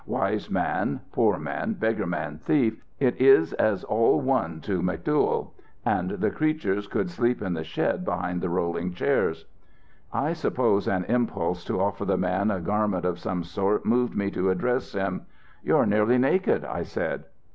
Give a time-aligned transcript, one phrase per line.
[0.07, 5.51] Wise man, poor man, beggar man, thief, it as all one to McDuyal.
[5.85, 9.45] And the creatures could sleep in the shed behind the rolling chairs.
[10.11, 14.31] "I suppose an impulse to offer the man a garment of some sort moved me
[14.31, 15.27] to address him.
[15.63, 17.25] 'You're nearly naked,' I said.